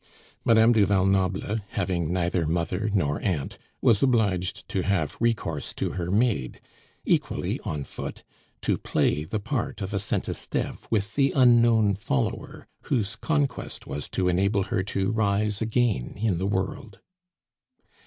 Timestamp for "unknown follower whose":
11.35-13.15